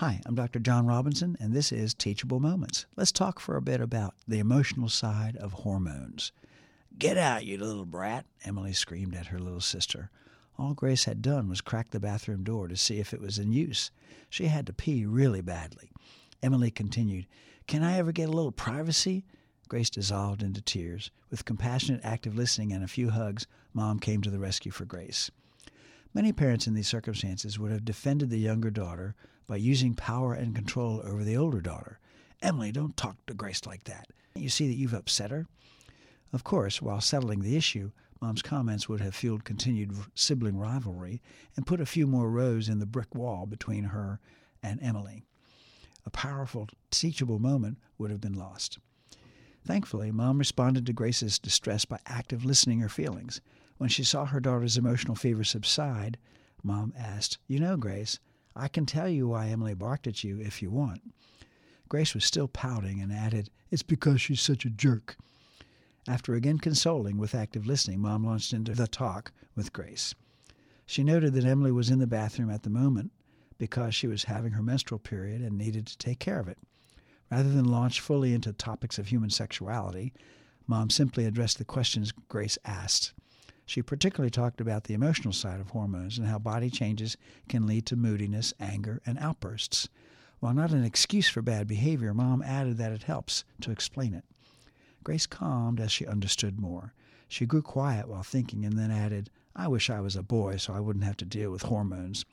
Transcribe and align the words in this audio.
Hi, 0.00 0.18
I'm 0.24 0.34
Dr. 0.34 0.60
John 0.60 0.86
Robinson, 0.86 1.36
and 1.40 1.52
this 1.52 1.70
is 1.70 1.92
Teachable 1.92 2.40
Moments. 2.40 2.86
Let's 2.96 3.12
talk 3.12 3.38
for 3.38 3.58
a 3.58 3.60
bit 3.60 3.82
about 3.82 4.14
the 4.26 4.38
emotional 4.38 4.88
side 4.88 5.36
of 5.36 5.52
hormones. 5.52 6.32
Get 6.98 7.18
out, 7.18 7.44
you 7.44 7.58
little 7.58 7.84
brat, 7.84 8.24
Emily 8.42 8.72
screamed 8.72 9.14
at 9.14 9.26
her 9.26 9.38
little 9.38 9.60
sister. 9.60 10.08
All 10.58 10.72
Grace 10.72 11.04
had 11.04 11.20
done 11.20 11.50
was 11.50 11.60
crack 11.60 11.90
the 11.90 12.00
bathroom 12.00 12.44
door 12.44 12.66
to 12.66 12.78
see 12.78 12.98
if 12.98 13.12
it 13.12 13.20
was 13.20 13.38
in 13.38 13.52
use. 13.52 13.90
She 14.30 14.46
had 14.46 14.66
to 14.68 14.72
pee 14.72 15.04
really 15.04 15.42
badly. 15.42 15.90
Emily 16.42 16.70
continued, 16.70 17.26
Can 17.66 17.82
I 17.82 17.98
ever 17.98 18.10
get 18.10 18.30
a 18.30 18.32
little 18.32 18.52
privacy? 18.52 19.26
Grace 19.68 19.90
dissolved 19.90 20.42
into 20.42 20.62
tears. 20.62 21.10
With 21.30 21.44
compassionate, 21.44 22.00
active 22.04 22.34
listening 22.34 22.72
and 22.72 22.82
a 22.82 22.88
few 22.88 23.10
hugs, 23.10 23.46
Mom 23.74 23.98
came 24.00 24.22
to 24.22 24.30
the 24.30 24.38
rescue 24.38 24.72
for 24.72 24.86
Grace. 24.86 25.30
Many 26.12 26.32
parents 26.32 26.66
in 26.66 26.74
these 26.74 26.88
circumstances 26.88 27.58
would 27.58 27.70
have 27.70 27.84
defended 27.84 28.30
the 28.30 28.38
younger 28.38 28.70
daughter 28.70 29.14
by 29.46 29.56
using 29.56 29.94
power 29.94 30.34
and 30.34 30.54
control 30.54 31.00
over 31.04 31.22
the 31.22 31.36
older 31.36 31.60
daughter. 31.60 32.00
Emily, 32.42 32.72
don't 32.72 32.96
talk 32.96 33.16
to 33.26 33.34
Grace 33.34 33.64
like 33.64 33.84
that. 33.84 34.08
You 34.34 34.48
see 34.48 34.66
that 34.66 34.74
you've 34.74 34.94
upset 34.94 35.30
her? 35.30 35.46
Of 36.32 36.42
course, 36.42 36.82
while 36.82 37.00
settling 37.00 37.40
the 37.40 37.56
issue, 37.56 37.92
Mom's 38.20 38.42
comments 38.42 38.88
would 38.88 39.00
have 39.00 39.14
fueled 39.14 39.44
continued 39.44 39.92
sibling 40.14 40.58
rivalry 40.58 41.22
and 41.56 41.66
put 41.66 41.80
a 41.80 41.86
few 41.86 42.06
more 42.06 42.28
rows 42.28 42.68
in 42.68 42.80
the 42.80 42.86
brick 42.86 43.14
wall 43.14 43.46
between 43.46 43.84
her 43.84 44.20
and 44.62 44.82
Emily. 44.82 45.24
A 46.04 46.10
powerful, 46.10 46.68
teachable 46.90 47.38
moment 47.38 47.78
would 47.98 48.10
have 48.10 48.20
been 48.20 48.34
lost. 48.34 48.78
Thankfully, 49.64 50.10
Mom 50.10 50.38
responded 50.38 50.86
to 50.86 50.92
Grace's 50.92 51.38
distress 51.38 51.84
by 51.84 51.98
active 52.06 52.44
listening 52.44 52.80
her 52.80 52.88
feelings. 52.88 53.40
When 53.78 53.88
she 53.88 54.04
saw 54.04 54.26
her 54.26 54.40
daughter's 54.40 54.76
emotional 54.76 55.14
fever 55.14 55.44
subside, 55.44 56.18
Mom 56.62 56.92
asked, 56.96 57.38
You 57.46 57.60
know, 57.60 57.76
Grace, 57.76 58.18
I 58.56 58.68
can 58.68 58.86
tell 58.86 59.08
you 59.08 59.28
why 59.28 59.48
Emily 59.48 59.74
barked 59.74 60.06
at 60.06 60.24
you 60.24 60.40
if 60.40 60.60
you 60.60 60.70
want. 60.70 61.02
Grace 61.88 62.14
was 62.14 62.24
still 62.24 62.48
pouting 62.48 63.00
and 63.00 63.12
added, 63.12 63.50
It's 63.70 63.82
because 63.82 64.20
she's 64.20 64.40
such 64.40 64.64
a 64.64 64.70
jerk. 64.70 65.16
After 66.08 66.34
again 66.34 66.58
consoling 66.58 67.18
with 67.18 67.34
active 67.34 67.66
listening, 67.66 68.00
Mom 68.00 68.24
launched 68.24 68.52
into 68.52 68.74
the 68.74 68.86
talk 68.86 69.32
with 69.54 69.72
Grace. 69.72 70.14
She 70.86 71.04
noted 71.04 71.34
that 71.34 71.44
Emily 71.44 71.70
was 71.70 71.90
in 71.90 71.98
the 71.98 72.06
bathroom 72.06 72.50
at 72.50 72.62
the 72.62 72.70
moment 72.70 73.12
because 73.58 73.94
she 73.94 74.06
was 74.06 74.24
having 74.24 74.52
her 74.52 74.62
menstrual 74.62 74.98
period 74.98 75.42
and 75.42 75.56
needed 75.56 75.86
to 75.86 75.98
take 75.98 76.18
care 76.18 76.40
of 76.40 76.48
it. 76.48 76.58
Rather 77.30 77.50
than 77.50 77.64
launch 77.64 78.00
fully 78.00 78.34
into 78.34 78.52
topics 78.52 78.98
of 78.98 79.08
human 79.08 79.30
sexuality, 79.30 80.12
Mom 80.66 80.90
simply 80.90 81.24
addressed 81.24 81.58
the 81.58 81.64
questions 81.64 82.12
Grace 82.28 82.58
asked. 82.64 83.12
She 83.66 83.82
particularly 83.82 84.30
talked 84.30 84.60
about 84.60 84.84
the 84.84 84.94
emotional 84.94 85.32
side 85.32 85.60
of 85.60 85.70
hormones 85.70 86.18
and 86.18 86.26
how 86.26 86.40
body 86.40 86.70
changes 86.70 87.16
can 87.48 87.66
lead 87.66 87.86
to 87.86 87.96
moodiness, 87.96 88.52
anger, 88.58 89.00
and 89.06 89.16
outbursts. 89.18 89.88
While 90.40 90.54
not 90.54 90.72
an 90.72 90.84
excuse 90.84 91.28
for 91.28 91.42
bad 91.42 91.68
behavior, 91.68 92.12
Mom 92.12 92.42
added 92.42 92.78
that 92.78 92.92
it 92.92 93.04
helps 93.04 93.44
to 93.60 93.70
explain 93.70 94.12
it. 94.12 94.24
Grace 95.04 95.26
calmed 95.26 95.78
as 95.78 95.92
she 95.92 96.06
understood 96.06 96.58
more. 96.58 96.94
She 97.28 97.46
grew 97.46 97.62
quiet 97.62 98.08
while 98.08 98.24
thinking 98.24 98.64
and 98.64 98.76
then 98.76 98.90
added, 98.90 99.30
I 99.54 99.68
wish 99.68 99.88
I 99.88 100.00
was 100.00 100.16
a 100.16 100.22
boy 100.22 100.56
so 100.56 100.72
I 100.72 100.80
wouldn't 100.80 101.04
have 101.04 101.16
to 101.18 101.24
deal 101.24 101.52
with 101.52 101.62
hormones. 101.62 102.24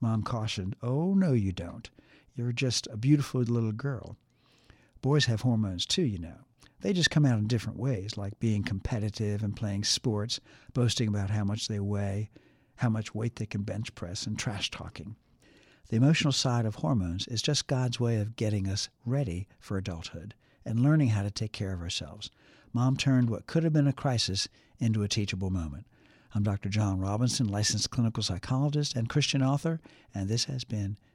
Mom 0.00 0.22
cautioned, 0.22 0.76
Oh, 0.82 1.14
no, 1.14 1.32
you 1.32 1.52
don't. 1.52 1.88
You're 2.38 2.52
just 2.52 2.86
a 2.92 2.96
beautiful 2.96 3.40
little 3.40 3.72
girl. 3.72 4.16
Boys 5.02 5.24
have 5.24 5.40
hormones 5.40 5.84
too, 5.84 6.04
you 6.04 6.20
know. 6.20 6.36
They 6.82 6.92
just 6.92 7.10
come 7.10 7.26
out 7.26 7.40
in 7.40 7.48
different 7.48 7.80
ways, 7.80 8.16
like 8.16 8.38
being 8.38 8.62
competitive 8.62 9.42
and 9.42 9.56
playing 9.56 9.82
sports, 9.82 10.38
boasting 10.72 11.08
about 11.08 11.30
how 11.30 11.42
much 11.42 11.66
they 11.66 11.80
weigh, 11.80 12.30
how 12.76 12.90
much 12.90 13.12
weight 13.12 13.34
they 13.34 13.46
can 13.46 13.62
bench 13.62 13.92
press, 13.96 14.24
and 14.24 14.38
trash 14.38 14.70
talking. 14.70 15.16
The 15.88 15.96
emotional 15.96 16.30
side 16.30 16.64
of 16.64 16.76
hormones 16.76 17.26
is 17.26 17.42
just 17.42 17.66
God's 17.66 17.98
way 17.98 18.20
of 18.20 18.36
getting 18.36 18.68
us 18.68 18.88
ready 19.04 19.48
for 19.58 19.76
adulthood 19.76 20.36
and 20.64 20.78
learning 20.78 21.08
how 21.08 21.24
to 21.24 21.32
take 21.32 21.50
care 21.50 21.72
of 21.72 21.80
ourselves. 21.80 22.30
Mom 22.72 22.96
turned 22.96 23.30
what 23.30 23.48
could 23.48 23.64
have 23.64 23.72
been 23.72 23.88
a 23.88 23.92
crisis 23.92 24.46
into 24.78 25.02
a 25.02 25.08
teachable 25.08 25.50
moment. 25.50 25.86
I'm 26.36 26.44
Dr. 26.44 26.68
John 26.68 27.00
Robinson, 27.00 27.48
licensed 27.48 27.90
clinical 27.90 28.22
psychologist 28.22 28.94
and 28.94 29.08
Christian 29.08 29.42
author, 29.42 29.80
and 30.14 30.28
this 30.28 30.44
has 30.44 30.62
been 30.62 30.98